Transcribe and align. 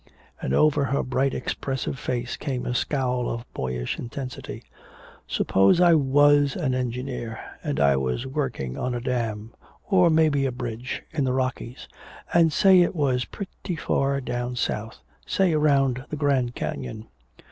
And 0.41 0.51
over 0.51 0.85
her 0.85 1.03
bright 1.03 1.35
expressive 1.35 1.99
face 1.99 2.35
came 2.35 2.65
a 2.65 2.73
scowl 2.73 3.29
of 3.29 3.45
boyish 3.53 3.99
intensity: 3.99 4.63
"Suppose 5.27 5.79
I 5.79 5.93
was 5.93 6.55
an 6.55 6.73
engineer 6.73 7.39
and 7.63 7.79
I 7.79 7.95
was 7.97 8.25
working 8.25 8.79
on 8.79 8.95
a 8.95 8.99
dam, 8.99 9.53
or 9.87 10.09
may 10.09 10.29
be 10.29 10.47
a 10.47 10.51
bridge, 10.51 11.03
in 11.11 11.23
the 11.23 11.33
Rockies. 11.33 11.87
And 12.33 12.51
say 12.51 12.79
it 12.81 12.95
was 12.95 13.25
pretty 13.25 13.75
far 13.75 14.19
down 14.21 14.55
south 14.55 15.01
say 15.27 15.53
around 15.53 16.03
the 16.09 16.15
Grand 16.17 16.55
Canyon. 16.55 17.07